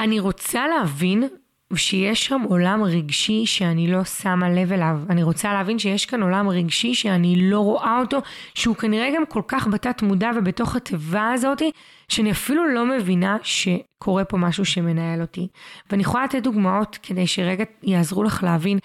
[0.00, 1.28] אני רוצה להבין
[1.76, 4.98] שיש שם עולם רגשי שאני לא שמה לב אליו.
[5.10, 8.18] אני רוצה להבין שיש כאן עולם רגשי שאני לא רואה אותו,
[8.54, 11.70] שהוא כנראה גם כל כך בתת מודע ובתוך התיבה הזאתי,
[12.08, 15.48] שאני אפילו לא מבינה שקורה פה משהו שמנהל אותי.
[15.90, 18.78] ואני יכולה לתת דוגמאות כדי שרגע יעזרו לך להבין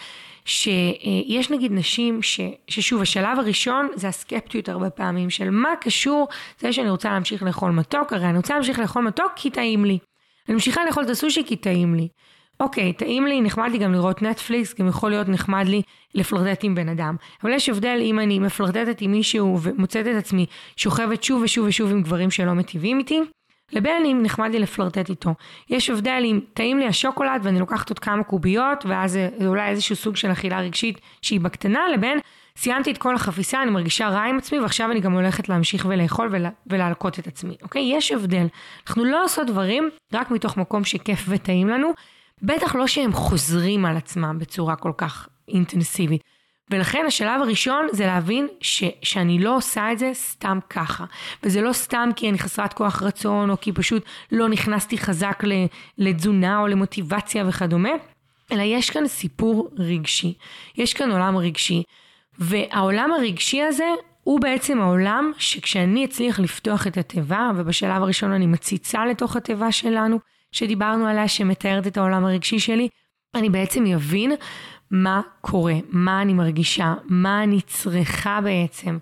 [0.45, 6.27] שיש נגיד נשים ש, ששוב השלב הראשון זה הסקפטיות הרבה פעמים של מה קשור
[6.59, 9.97] זה שאני רוצה להמשיך לאכול מתוק, הרי אני רוצה להמשיך לאכול מתוק כי טעים לי.
[10.47, 12.07] אני ממשיכה לאכול את הסושי כי טעים לי.
[12.59, 15.81] אוקיי, טעים לי, נחמד לי גם לראות נטפליקס, גם יכול להיות נחמד לי
[16.15, 17.15] לפלרטט עם בן אדם.
[17.43, 21.91] אבל יש הבדל אם אני מפלרטטת עם מישהו ומוצאת את עצמי שוכבת שוב ושוב ושוב
[21.91, 23.21] עם גברים שלא מטיבים איתי,
[23.71, 25.33] לבין אם נחמד לי לפלרטט איתו.
[25.69, 30.15] יש הבדל אם טעים לי השוקולד ואני לוקחת עוד כמה קוביות ואז אולי איזשהו סוג
[30.15, 32.19] של אכילה רגשית שהיא בקטנה, לבין
[32.57, 36.29] סיימתי את כל החפיסה, אני מרגישה רע עם עצמי ועכשיו אני גם הולכת להמשיך ולאכול
[36.31, 37.91] ולה, ולהלקות את עצמי, אוקיי?
[37.95, 38.45] יש הבדל.
[38.87, 41.91] אנחנו לא עושות דברים רק מתוך מקום שכיף וטעים לנו,
[42.41, 46.21] בטח לא שהם חוזרים על עצמם בצורה כל כך אינטנסיבית.
[46.71, 51.05] ולכן השלב הראשון זה להבין ש, שאני לא עושה את זה סתם ככה.
[51.43, 55.43] וזה לא סתם כי אני חסרת כוח רצון, או כי פשוט לא נכנסתי חזק
[55.97, 57.89] לתזונה או למוטיבציה וכדומה,
[58.51, 60.33] אלא יש כאן סיפור רגשי.
[60.77, 61.83] יש כאן עולם רגשי.
[62.39, 69.05] והעולם הרגשי הזה הוא בעצם העולם שכשאני אצליח לפתוח את התיבה, ובשלב הראשון אני מציצה
[69.05, 70.19] לתוך התיבה שלנו,
[70.51, 72.87] שדיברנו עליה, שמתארת את העולם הרגשי שלי,
[73.35, 74.31] אני בעצם אבין
[74.91, 78.97] מה קורה, מה אני מרגישה, מה אני צריכה בעצם.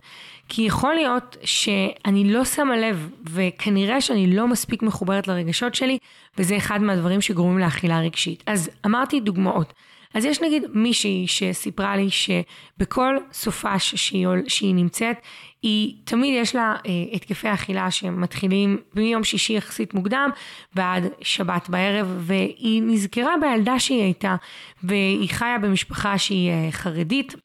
[0.50, 5.98] כי יכול להיות שאני לא שמה לב, וכנראה שאני לא מספיק מחוברת לרגשות שלי,
[6.38, 8.44] וזה אחד מהדברים שגורמים לאכילה רגשית.
[8.48, 9.74] אז אמרתי דוגמאות.
[10.14, 15.18] אז יש נגיד מישהי שסיפרה לי שבכל סופש שהיא, שהיא נמצאת,
[15.66, 20.30] היא תמיד יש לה אה, התקפי אכילה שמתחילים מיום שישי יחסית מוקדם
[20.76, 24.36] ועד שבת בערב, והיא נזכרה בילדה שהיא הייתה,
[24.84, 27.36] והיא חיה במשפחה שהיא אה, חרדית,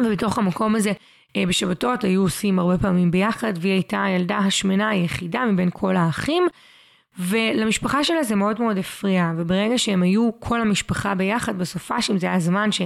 [0.00, 0.92] ובתוך המקום הזה
[1.36, 6.46] אה, בשבתות היו עושים הרבה פעמים ביחד, והיא הייתה הילדה השמנה היחידה מבין כל האחים.
[7.18, 12.38] ולמשפחה שלה זה מאוד מאוד הפריע, וברגע שהם היו כל המשפחה ביחד בסופ"שים, זה היה
[12.38, 12.82] זמן ש,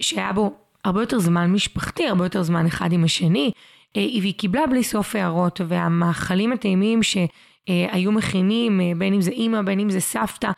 [0.00, 3.50] שהיה בו הרבה יותר זמן משפחתי, הרבה יותר זמן אחד עם השני,
[3.96, 9.80] והיא קיבלה בלי סוף הערות, והמאכלים הטעימים שהיו מכינים, אה, בין אם זה אימא, בין
[9.80, 10.50] אם זה סבתא,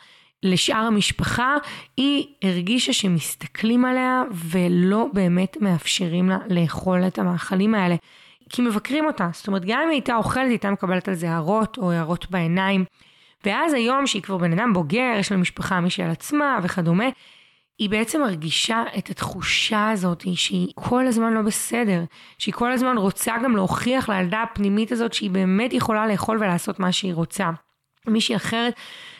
[0.43, 1.57] לשאר המשפחה,
[1.97, 7.97] היא הרגישה שמסתכלים עליה ולא באמת מאפשרים לה לאכול את המאכלים האלה.
[8.49, 11.31] כי מבקרים אותה, זאת אומרת גם אם היא הייתה אוכלת, היא הייתה מקבלת על זה
[11.31, 12.85] הערות או הערות בעיניים.
[13.45, 17.09] ואז היום שהיא כבר בן אדם בוגר, יש לה משפחה משל עצמה וכדומה,
[17.79, 22.05] היא בעצם מרגישה את התחושה הזאת שהיא כל הזמן לא בסדר,
[22.39, 26.93] שהיא כל הזמן רוצה גם להוכיח לילדה הפנימית הזאת שהיא באמת יכולה לאכול ולעשות מה
[26.93, 27.51] שהיא רוצה.
[28.07, 28.75] מישהי אחרת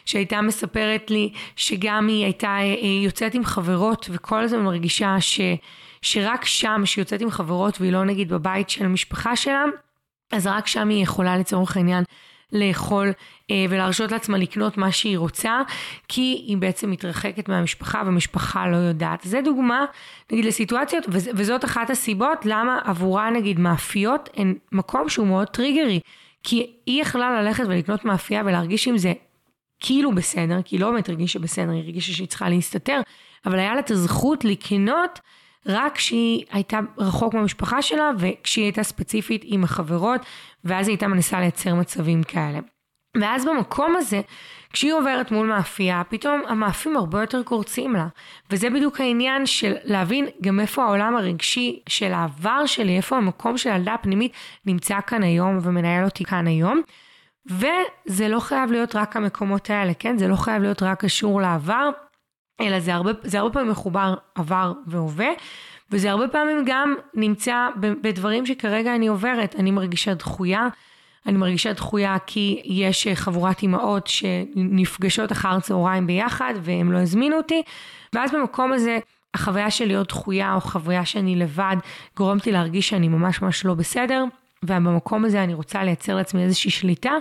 [0.05, 5.41] שהייתה מספרת לי שגם היא הייתה אה, אה, יוצאת עם חברות וכל הזמן מרגישה ש,
[6.03, 9.65] שרק שם, שהיא יוצאת עם חברות והיא לא נגיד בבית של המשפחה שלה,
[10.33, 12.05] אז רק שם היא יכולה לצורך העניין
[12.53, 13.13] לאכול
[13.53, 15.61] ולהרשות לעצמה לקנות מה שהיא רוצה,
[16.09, 19.21] כי היא בעצם מתרחקת מהמשפחה והמשפחה לא יודעת.
[19.23, 19.85] זה דוגמה,
[20.33, 26.01] נגיד, לסיטואציות, וזאת אחת הסיבות למה עבורה, נגיד, מאפיות הן מקום שהוא מאוד טריגרי.
[26.43, 29.13] כי היא יכלה ללכת ולקנות מאפייה ולהרגיש עם זה
[29.81, 33.01] כאילו בסדר, כי היא לא באמת הרגישה בסדר, היא הרגישה שהיא צריכה להסתתר,
[33.47, 35.21] אבל היה לה את הזכות לקנות
[35.67, 40.21] רק כשהיא הייתה רחוק מהמשפחה שלה וכשהיא הייתה ספציפית עם החברות,
[40.65, 42.59] ואז היא הייתה מנסה לייצר מצבים כאלה.
[43.21, 44.21] ואז במקום הזה,
[44.73, 48.07] כשהיא עוברת מול מאפייה, פתאום המאפים הרבה יותר קורצים לה.
[48.51, 53.71] וזה בדיוק העניין של להבין גם איפה העולם הרגשי של העבר שלי, איפה המקום של
[53.71, 54.33] הילדה הפנימית
[54.67, 56.81] נמצא כאן היום ומנהל אותי כאן היום.
[57.47, 60.19] וזה לא חייב להיות רק המקומות האלה, כן?
[60.19, 61.91] זה לא חייב להיות רק קשור לעבר,
[62.61, 65.29] אלא זה הרבה, זה הרבה פעמים מחובר עבר והווה,
[65.91, 69.55] וזה הרבה פעמים גם נמצא בדברים שכרגע אני עוברת.
[69.59, 70.69] אני מרגישה דחויה,
[71.27, 77.63] אני מרגישה דחויה כי יש חבורת אימהות שנפגשות אחר צהריים ביחד והם לא הזמינו אותי,
[78.13, 78.99] ואז במקום הזה
[79.35, 81.77] החוויה של להיות דחויה או חוויה שאני לבד
[82.17, 84.25] גורמת לי להרגיש שאני ממש ממש לא בסדר,
[84.63, 87.13] ובמקום הזה אני רוצה לייצר לעצמי איזושהי שליטה,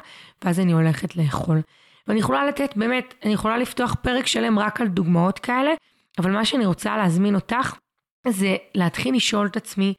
[0.43, 1.61] ואז אני הולכת לאכול.
[2.07, 5.71] ואני יכולה לתת, באמת, אני יכולה לפתוח פרק שלם רק על דוגמאות כאלה,
[6.19, 7.75] אבל מה שאני רוצה להזמין אותך,
[8.27, 9.93] זה להתחיל לשאול את עצמי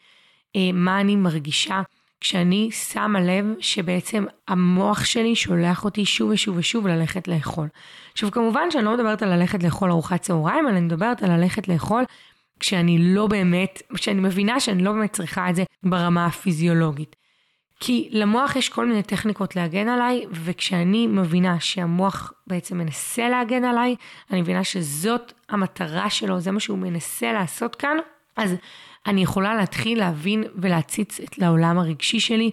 [0.56, 1.82] אה, מה אני מרגישה
[2.20, 7.68] כשאני שמה לב שבעצם המוח שלי שולח אותי שוב ושוב ושוב ללכת לאכול.
[8.12, 11.68] עכשיו כמובן שאני לא מדברת על ללכת לאכול ארוחת צהריים, אלא אני מדברת על ללכת
[11.68, 12.05] לאכול
[12.61, 17.16] כשאני לא באמת, כשאני מבינה שאני לא באמת צריכה את זה ברמה הפיזיולוגית.
[17.81, 23.96] כי למוח יש כל מיני טכניקות להגן עליי, וכשאני מבינה שהמוח בעצם מנסה להגן עליי,
[24.31, 27.96] אני מבינה שזאת המטרה שלו, זה מה שהוא מנסה לעשות כאן,
[28.37, 28.55] אז
[29.06, 32.50] אני יכולה להתחיל להבין ולהציץ לעולם הרגשי שלי,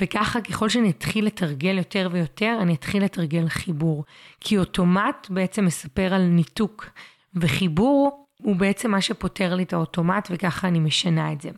[0.00, 4.04] וככה ככל שאני אתחיל לתרגל יותר ויותר, אני אתחיל לתרגל חיבור.
[4.40, 6.90] כי אוטומט בעצם מספר על ניתוק,
[7.34, 11.50] וחיבור הוא בעצם מה שפותר לי את האוטומט, וככה אני משנה את זה.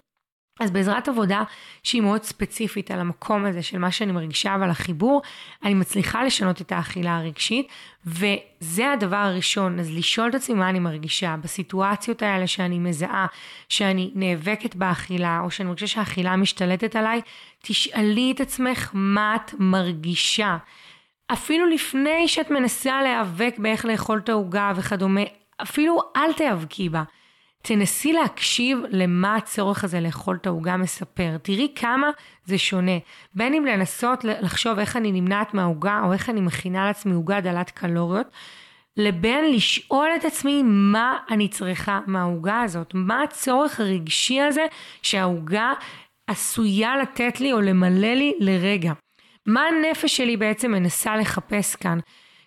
[0.61, 1.43] אז בעזרת עבודה
[1.83, 5.23] שהיא מאוד ספציפית על המקום הזה של מה שאני מרגישה ועל החיבור,
[5.65, 7.69] אני מצליחה לשנות את האכילה הרגשית,
[8.07, 13.27] וזה הדבר הראשון, אז לשאול את עצמי מה אני מרגישה בסיטואציות האלה שאני מזהה,
[13.69, 17.21] שאני נאבקת באכילה, או שאני מרגישה שהאכילה משתלטת עליי,
[17.63, 20.57] תשאלי את עצמך מה את מרגישה.
[21.33, 25.21] אפילו לפני שאת מנסה להיאבק באיך לאכול את העוגה וכדומה,
[25.63, 27.03] אפילו אל תיאבקי בה.
[27.63, 31.37] תנסי להקשיב למה הצורך הזה לאכול את העוגה מספר.
[31.43, 32.11] תראי כמה
[32.45, 32.99] זה שונה.
[33.35, 37.71] בין אם לנסות לחשוב איך אני נמנעת מהעוגה, או איך אני מכינה לעצמי עוגה דלת
[37.71, 38.27] קלוריות,
[38.97, 42.91] לבין לשאול את עצמי מה אני צריכה מהעוגה הזאת.
[42.95, 44.67] מה הצורך הרגשי הזה
[45.03, 45.73] שהעוגה
[46.27, 48.93] עשויה לתת לי או למלא לי לרגע.
[49.47, 51.99] מה הנפש שלי בעצם מנסה לחפש כאן?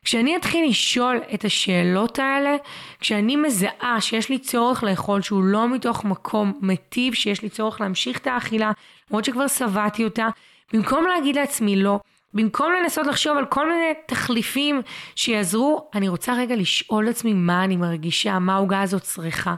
[0.03, 2.55] כשאני אתחיל לשאול את השאלות האלה,
[2.99, 8.17] כשאני מזהה שיש לי צורך לאכול שהוא לא מתוך מקום מטיב, שיש לי צורך להמשיך
[8.17, 8.71] את האכילה,
[9.09, 10.27] למרות שכבר שבעתי אותה,
[10.73, 11.99] במקום להגיד לעצמי לא,
[12.33, 14.81] במקום לנסות לחשוב על כל מיני תחליפים
[15.15, 19.55] שיעזרו, אני רוצה רגע לשאול את עצמי מה אני מרגישה, מה העוגה הזאת צריכה.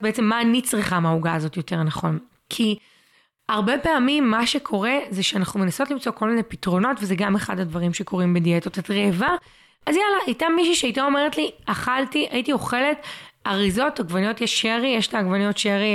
[0.00, 2.18] בעצם מה אני צריכה מהעוגה הזאת יותר נכון.
[2.50, 2.78] כי
[3.48, 7.94] הרבה פעמים מה שקורה זה שאנחנו מנסות למצוא כל מיני פתרונות, וזה גם אחד הדברים
[7.94, 8.78] שקורים בדיאטות.
[8.78, 9.34] את רעבה,
[9.86, 13.06] אז יאללה, הייתה מישהי שהייתה אומרת לי, אכלתי, הייתי אוכלת
[13.46, 15.94] אריזות, עגבניות יש שרי, יש את העגבניות שרי,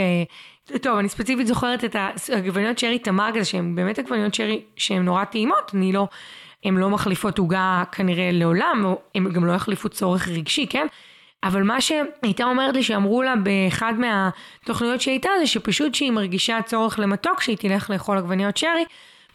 [0.72, 1.96] אה, טוב, אני ספציפית זוכרת את
[2.30, 6.08] העגבניות שרי תמר כזה, שהן באמת עגבניות שרי שהן נורא טעימות, אני לא,
[6.64, 10.88] הן לא מחליפות עוגה כנראה לעולם, הן גם לא יחליפו צורך רגשי, כן?
[11.44, 17.00] אבל מה שהייתה אומרת לי שאמרו לה באחד מהתוכניות שהייתה זה שפשוט שהיא מרגישה צורך
[17.00, 18.86] למתוק שהיא תלך לאכול עגבניות שרי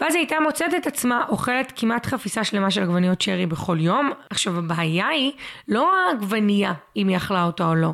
[0.00, 4.10] ואז היא הייתה מוצאת את עצמה אוכלת כמעט חפיסה שלמה של עגבניות שרי בכל יום.
[4.30, 5.32] עכשיו הבעיה היא
[5.68, 7.90] לא העגבנייה אם היא אכלה אותה או לא.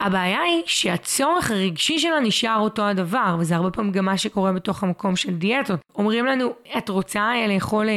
[0.00, 4.82] הבעיה היא שהצורך הרגשי שלה נשאר אותו הדבר, וזה הרבה פעמים גם מה שקורה בתוך
[4.82, 5.80] המקום של דיאטות.
[5.94, 7.88] אומרים לנו, את רוצה אה, לאכול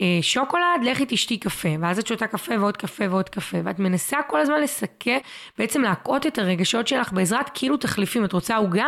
[0.00, 0.84] אה, שוקולד?
[0.84, 1.68] לכי תשתי קפה.
[1.80, 5.18] ואז את שותה קפה ועוד קפה ועוד קפה, ואת מנסה כל הזמן לסכם,
[5.58, 8.24] בעצם להכות את הרגשות שלך בעזרת כאילו תחליפים.
[8.24, 8.86] את רוצה עוגה?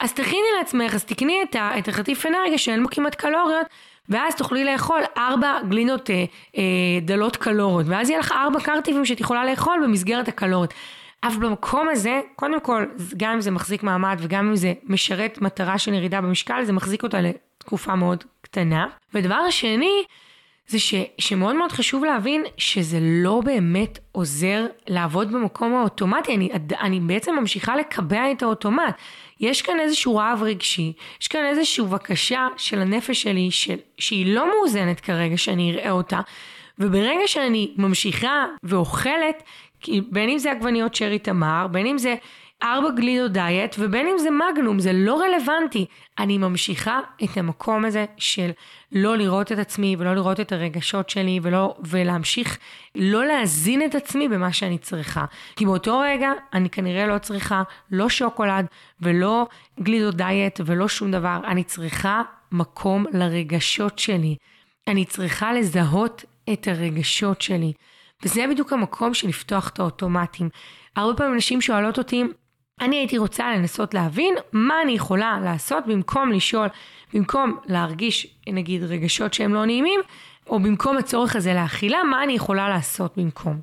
[0.00, 3.66] אז תכיני לעצמך, אז תקני את, ה, את החטיף אנרגיה שאין בו כמעט קלוריות,
[4.08, 6.24] ואז תוכלי לאכול ארבע גלינות אה,
[6.56, 6.62] אה,
[7.02, 10.74] דלות קלוריות, ואז יהיה לך ארבע קרטיבים שאת יכולה לאכול במסגרת הקלוריות.
[11.22, 12.84] אבל במקום הזה, קודם כל,
[13.16, 17.02] גם אם זה מחזיק מעמד וגם אם זה משרת מטרה של ירידה במשקל, זה מחזיק
[17.02, 18.86] אותה לתקופה מאוד קטנה.
[19.14, 20.04] ודבר שני,
[20.68, 26.48] זה ש, שמאוד מאוד חשוב להבין שזה לא באמת עוזר לעבוד במקום האוטומטי, אני,
[26.80, 28.94] אני בעצם ממשיכה לקבע את האוטומט.
[29.40, 34.48] יש כאן איזשהו רעב רגשי, יש כאן איזושהי בקשה של הנפש שלי של, שהיא לא
[34.48, 36.20] מאוזנת כרגע שאני אראה אותה,
[36.78, 39.42] וברגע שאני ממשיכה ואוכלת,
[39.88, 42.14] בין אם זה עגבניות שרי תמר, בין אם זה
[42.62, 45.86] ארבע גלידות דיאט, ובין אם זה מגנום, זה לא רלוונטי.
[46.18, 48.50] אני ממשיכה את המקום הזה של
[48.92, 52.58] לא לראות את עצמי ולא לראות את הרגשות שלי ולא, ולהמשיך
[52.94, 55.24] לא להזין את עצמי במה שאני צריכה.
[55.56, 58.66] כי באותו רגע אני כנראה לא צריכה לא שוקולד
[59.00, 59.46] ולא
[59.80, 61.40] גלידות דיאט ולא שום דבר.
[61.44, 64.36] אני צריכה מקום לרגשות שלי.
[64.88, 67.72] אני צריכה לזהות את הרגשות שלי.
[68.22, 70.48] וזה בדיוק המקום של לפתוח את האוטומטים.
[70.96, 72.24] הרבה פעמים נשים שואלות אותי,
[72.80, 76.68] אני הייתי רוצה לנסות להבין מה אני יכולה לעשות במקום לשאול,
[77.14, 80.00] במקום להרגיש נגיד רגשות שהם לא נעימים,
[80.46, 83.60] או במקום הצורך הזה לאכילה, מה אני יכולה לעשות במקום.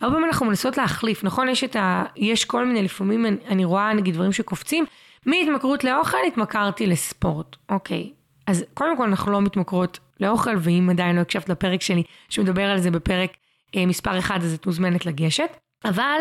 [0.00, 1.48] הרבה פעמים אנחנו מנסות להחליף, נכון?
[1.48, 2.04] יש ה...
[2.16, 4.84] יש כל מיני, לפעמים אני, אני רואה נגיד דברים שקופצים,
[5.26, 8.10] מהתמכרות לאוכל התמכרתי לספורט, אוקיי.
[8.46, 12.78] אז קודם כל אנחנו לא מתמכרות לאוכל, ואם עדיין לא הקשבת לפרק שלי שמדבר על
[12.78, 13.32] זה בפרק
[13.76, 15.56] אה, מספר 1, אז את מוזמנת לגשת.
[15.84, 16.20] אבל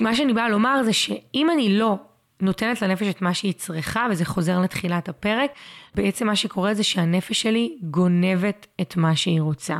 [0.00, 1.96] מה שאני באה לומר זה שאם אני לא
[2.42, 5.50] נותנת לנפש את מה שהיא צריכה, וזה חוזר לתחילת הפרק,
[5.94, 9.78] בעצם מה שקורה זה שהנפש שלי גונבת את מה שהיא רוצה.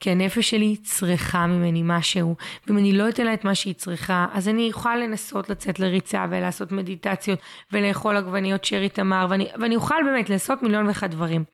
[0.00, 2.36] כי הנפש שלי צריכה ממני משהו,
[2.66, 6.26] ואם אני לא אתן לה את מה שהיא צריכה, אז אני אוכל לנסות לצאת לריצה
[6.30, 7.38] ולעשות מדיטציות
[7.72, 11.44] ולאכול עגבניות שרי תמר, ואני, ואני אוכל באמת לעשות מיליון ואחד דברים.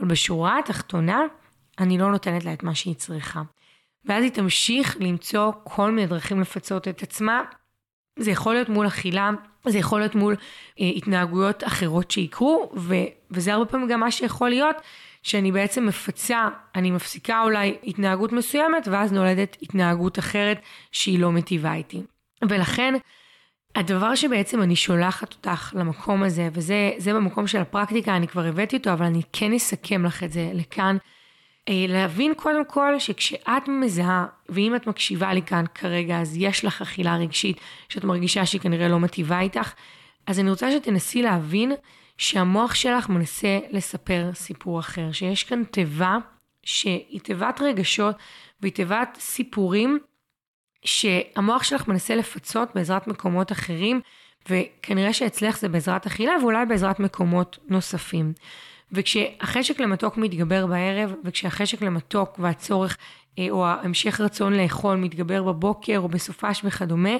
[0.00, 1.20] אבל בשורה התחתונה,
[1.78, 3.42] אני לא נותנת לה את מה שהיא צריכה.
[4.04, 7.42] ואז היא תמשיך למצוא כל מיני דרכים לפצות את עצמה.
[8.18, 9.30] זה יכול להיות מול אכילה,
[9.68, 10.36] זה יכול להיות מול
[10.80, 12.94] אה, התנהגויות אחרות שיקרו, ו,
[13.30, 14.76] וזה הרבה פעמים גם מה שיכול להיות,
[15.22, 20.60] שאני בעצם מפצה, אני מפסיקה אולי התנהגות מסוימת, ואז נולדת התנהגות אחרת
[20.92, 22.02] שהיא לא מטיבה איתי.
[22.48, 22.94] ולכן,
[23.74, 28.92] הדבר שבעצם אני שולחת אותך למקום הזה, וזה במקום של הפרקטיקה, אני כבר הבאתי אותו,
[28.92, 30.96] אבל אני כן אסכם לך את זה לכאן.
[31.68, 36.82] אה, להבין קודם כל שכשאת מזהה, ואם את מקשיבה לי כאן כרגע, אז יש לך
[36.82, 39.72] אכילה רגשית שאת מרגישה שהיא כנראה לא מטיבה איתך,
[40.26, 41.72] אז אני רוצה שתנסי להבין
[42.18, 46.16] שהמוח שלך מנסה לספר סיפור אחר, שיש כאן תיבה
[46.62, 48.16] שהיא תיבת רגשות
[48.60, 49.98] והיא תיבת סיפורים
[50.84, 54.00] שהמוח שלך מנסה לפצות בעזרת מקומות אחרים,
[54.48, 58.32] וכנראה שאצלך זה בעזרת אכילה ואולי בעזרת מקומות נוספים.
[58.92, 62.96] וכשהחשק למתוק מתגבר בערב, וכשהחשק למתוק והצורך
[63.38, 67.16] אה, או המשך רצון לאכול מתגבר בבוקר או בסופש וכדומה,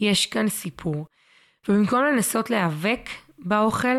[0.00, 1.06] יש כאן סיפור.
[1.68, 3.08] ובמקום לנסות להיאבק
[3.38, 3.96] באוכל,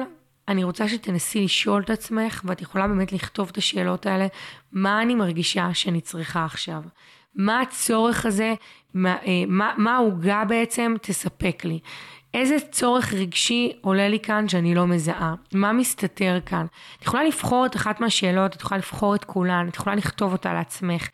[0.47, 4.27] אני רוצה שתנסי לשאול את עצמך, ואת יכולה באמת לכתוב את השאלות האלה,
[4.71, 6.81] מה אני מרגישה שאני צריכה עכשיו?
[7.35, 8.53] מה הצורך הזה,
[8.93, 9.15] מה,
[9.87, 11.79] אה, העוגה בעצם תספק לי?
[12.33, 15.35] איזה צורך רגשי עולה לי כאן שאני לא מזהה?
[15.53, 16.65] מה מסתתר כאן?
[16.99, 20.53] את יכולה לבחור את אחת מהשאלות, את יכולה לבחור את כולן, את יכולה לכתוב אותה
[20.53, 21.09] לעצמך.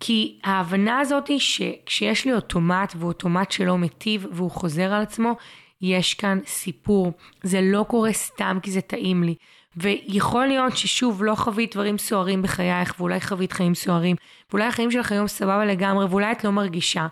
[0.00, 5.36] כי ההבנה הזאת היא שכשיש לי אוטומט ואוטומט שלא מטיב והוא חוזר על עצמו,
[5.82, 7.12] יש כאן סיפור.
[7.42, 9.34] זה לא קורה סתם כי זה טעים לי.
[9.76, 14.16] ויכול להיות ששוב לא חווית דברים סוערים בחייך ואולי חווית חיים סוערים
[14.50, 17.06] ואולי החיים שלך היום סבבה לגמרי ואולי את לא מרגישה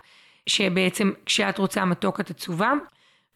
[0.47, 2.73] שבעצם כשאת רוצה מתוק את עצובה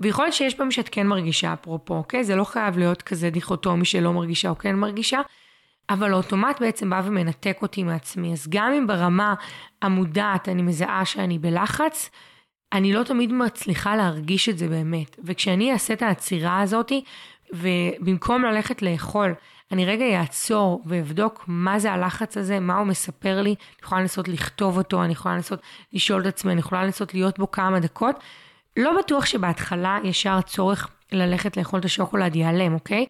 [0.04, 2.24] ויכול להיות שיש פעמים שאת כן מרגישה אפרופו, אוקיי?
[2.24, 5.22] זה לא חייב להיות כזה דיכוטומי שלא מרגישה או כן מרגישה,
[5.89, 8.34] אבל האוטומט בעצם בא ומנתק אותי מעצמי.
[8.34, 9.34] אז גם אם ברמה
[9.82, 12.10] המודעת אני מזהה שאני בלחץ,
[12.74, 15.16] אני לא תמיד מצליחה להרגיש את זה באמת.
[15.24, 17.04] וכשאני אעשה את העצירה הזאתי,
[17.54, 19.34] ובמקום ללכת לאכול,
[19.72, 24.28] אני רגע אעצור ואבדוק מה זה הלחץ הזה, מה הוא מספר לי, אני יכולה לנסות
[24.28, 25.60] לכתוב אותו, אני יכולה לנסות
[25.94, 28.16] לשאול את עצמי, אני יכולה לנסות להיות בו כמה דקות,
[28.78, 33.06] לא בטוח שבהתחלה ישר צורך ללכת לאכול את השוקולד ייעלם, אוקיי?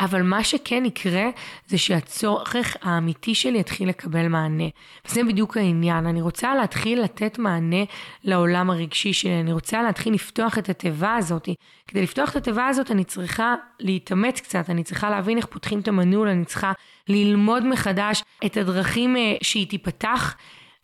[0.00, 1.30] אבל מה שכן יקרה
[1.66, 4.64] זה שהצורך האמיתי שלי יתחיל לקבל מענה.
[5.06, 7.84] וזה בדיוק העניין, אני רוצה להתחיל לתת מענה
[8.24, 11.48] לעולם הרגשי שלי, אני רוצה להתחיל לפתוח את התיבה הזאת.
[11.86, 15.88] כדי לפתוח את התיבה הזאת אני צריכה להתאמץ קצת, אני צריכה להבין איך פותחים את
[15.88, 16.72] המנעול, אני צריכה
[17.08, 20.34] ללמוד מחדש את הדרכים אה, שהיא תיפתח.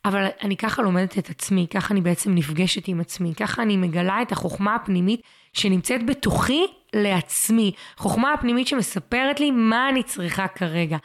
[0.09, 4.23] אבל אני ככה לומדת את עצמי, ככה אני בעצם נפגשת עם עצמי, ככה אני מגלה
[4.23, 5.21] את החוכמה הפנימית
[5.53, 7.73] שנמצאת בתוכי לעצמי.
[7.97, 10.97] חוכמה הפנימית שמספרת לי מה אני צריכה כרגע.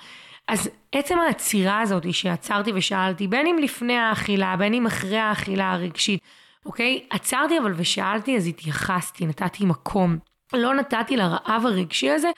[0.48, 6.22] אז עצם העצירה הזאת שעצרתי ושאלתי, בין אם לפני האכילה, בין אם אחרי האכילה הרגשית,
[6.66, 7.04] אוקיי?
[7.10, 10.18] עצרתי אבל ושאלתי, אז התייחסתי, נתתי מקום.
[10.54, 12.30] לא נתתי לרעב הרגשי הזה,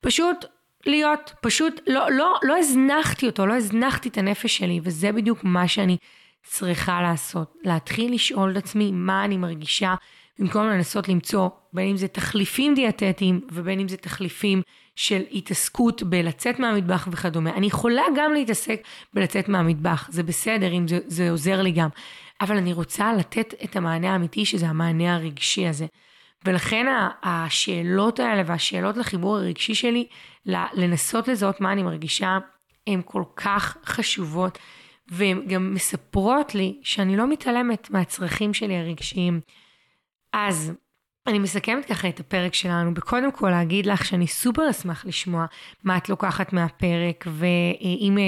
[0.00, 0.44] פשוט
[0.86, 5.68] להיות, פשוט לא, לא, לא הזנחתי אותו, לא הזנחתי את הנפש שלי, וזה בדיוק מה
[5.68, 5.96] שאני
[6.44, 7.54] צריכה לעשות.
[7.64, 9.94] להתחיל לשאול את עצמי מה אני מרגישה,
[10.38, 14.62] במקום לנסות למצוא בין אם זה תחליפים דיאטטיים ובין אם זה תחליפים
[14.96, 17.50] של התעסקות בלצאת מהמטבח וכדומה.
[17.50, 18.82] אני יכולה גם להתעסק
[19.14, 21.88] בלצאת מהמטבח, זה בסדר אם זה, זה עוזר לי גם,
[22.40, 25.86] אבל אני רוצה לתת את המענה האמיתי שזה המענה הרגשי הזה.
[26.44, 26.86] ולכן
[27.22, 30.06] השאלות האלה והשאלות לחיבור הרגשי שלי,
[30.46, 32.38] לנסות לזהות מה אני מרגישה,
[32.86, 34.58] הן כל כך חשובות,
[35.08, 39.40] והן גם מספרות לי שאני לא מתעלמת מהצרכים שלי הרגשיים.
[40.32, 40.72] אז
[41.26, 45.46] אני מסכמת ככה את הפרק שלנו, בקודם כל להגיד לך שאני סופר אשמח לשמוע
[45.84, 48.18] מה את לוקחת מהפרק, ואם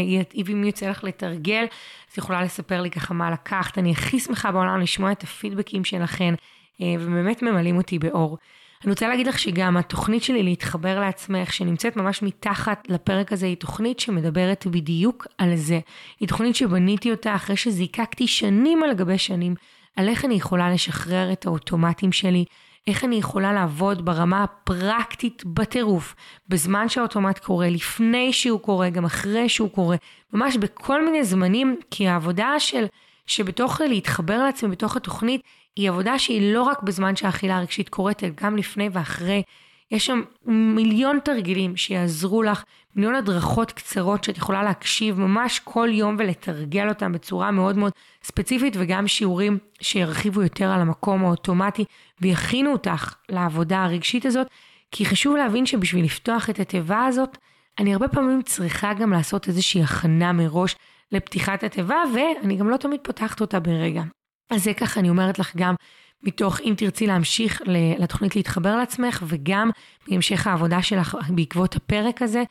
[0.50, 1.64] אם יוצא לך לתרגל,
[2.10, 3.78] אז יכולה לספר לי ככה מה לקחת.
[3.78, 6.34] אני הכי שמחה בעולם לשמוע את הפידבקים שלכן.
[6.80, 8.38] אה, ובאמת ממלאים אותי באור.
[8.84, 13.56] אני רוצה להגיד לך שגם התוכנית שלי להתחבר לעצמך, שנמצאת ממש מתחת לפרק הזה, היא
[13.56, 15.80] תוכנית שמדברת בדיוק על זה.
[16.20, 19.54] היא תוכנית שבניתי אותה אחרי שזיקקתי שנים על גבי שנים,
[19.96, 22.44] על איך אני יכולה לשחרר את האוטומטים שלי,
[22.86, 26.14] איך אני יכולה לעבוד ברמה הפרקטית בטירוף,
[26.48, 29.96] בזמן שהאוטומט קורה, לפני שהוא קורה, גם אחרי שהוא קורה,
[30.32, 32.86] ממש בכל מיני זמנים, כי העבודה של,
[33.26, 35.40] שבתוך להתחבר לעצמי בתוך התוכנית,
[35.76, 39.42] היא עבודה שהיא לא רק בזמן שהאכילה הרגשית קורית, אלא גם לפני ואחרי.
[39.90, 42.64] יש שם מיליון תרגילים שיעזרו לך,
[42.96, 48.76] מיליון הדרכות קצרות שאת יכולה להקשיב ממש כל יום ולתרגל אותם בצורה מאוד מאוד ספציפית,
[48.78, 51.84] וגם שיעורים שירחיבו יותר על המקום האוטומטי
[52.20, 54.46] ויכינו אותך לעבודה הרגשית הזאת,
[54.90, 57.38] כי חשוב להבין שבשביל לפתוח את התיבה הזאת,
[57.78, 60.76] אני הרבה פעמים צריכה גם לעשות איזושהי הכנה מראש
[61.12, 64.02] לפתיחת התיבה, ואני גם לא תמיד פותחת אותה ברגע.
[64.50, 65.74] אז זה ככה אני אומרת לך גם
[66.22, 67.62] מתוך אם תרצי להמשיך
[67.98, 69.70] לתוכנית להתחבר לעצמך, וגם
[70.08, 72.42] בהמשך העבודה שלך בעקבות הפרק הזה,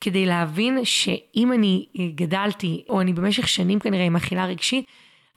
[0.00, 4.84] כדי להבין שאם אני גדלתי, או אני במשך שנים כנראה עם אכילה רגשית,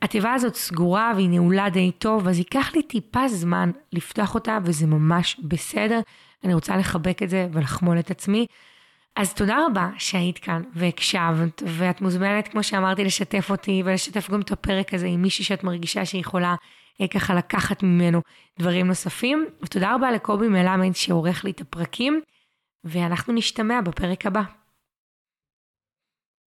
[0.02, 4.88] התיבה הזאת סגורה והיא נעולה די טוב, אז ייקח לי טיפה זמן לפתוח אותה, וזה
[4.88, 6.00] ממש בסדר.
[6.44, 8.46] אני רוצה לחבק את זה ולחמול את עצמי.
[9.16, 14.52] אז תודה רבה שהיית כאן והקשבת, ואת מוזמנת, כמו שאמרתי, לשתף אותי ולשתף גם את
[14.52, 16.56] הפרק הזה עם מישהי שאת מרגישה שהיא יכולה
[17.02, 18.22] אה, ככה לקחת ממנו
[18.60, 19.46] דברים נוספים.
[19.64, 22.22] ותודה רבה לקובי מלמד שעורך לי את הפרקים,
[22.84, 24.42] ואנחנו נשתמע בפרק הבא.